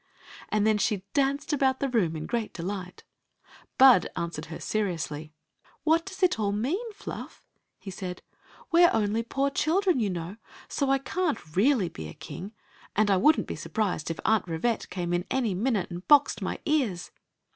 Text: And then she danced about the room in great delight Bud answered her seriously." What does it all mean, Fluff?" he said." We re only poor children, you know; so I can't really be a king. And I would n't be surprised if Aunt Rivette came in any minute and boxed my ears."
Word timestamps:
And 0.49 0.65
then 0.65 0.79
she 0.79 1.03
danced 1.13 1.53
about 1.53 1.79
the 1.79 1.87
room 1.87 2.15
in 2.15 2.25
great 2.25 2.53
delight 2.55 3.03
Bud 3.77 4.09
answered 4.15 4.45
her 4.47 4.59
seriously." 4.59 5.31
What 5.83 6.07
does 6.07 6.23
it 6.23 6.39
all 6.39 6.51
mean, 6.51 6.91
Fluff?" 6.93 7.45
he 7.77 7.91
said." 7.91 8.23
We 8.71 8.81
re 8.83 8.87
only 8.89 9.21
poor 9.21 9.51
children, 9.51 9.99
you 9.99 10.09
know; 10.09 10.37
so 10.67 10.89
I 10.89 10.97
can't 10.97 11.55
really 11.55 11.87
be 11.87 12.07
a 12.07 12.15
king. 12.15 12.51
And 12.95 13.11
I 13.11 13.17
would 13.17 13.37
n't 13.39 13.45
be 13.45 13.55
surprised 13.55 14.09
if 14.09 14.19
Aunt 14.25 14.47
Rivette 14.47 14.89
came 14.89 15.13
in 15.13 15.25
any 15.29 15.53
minute 15.53 15.91
and 15.91 16.07
boxed 16.07 16.41
my 16.41 16.57
ears." 16.65 17.11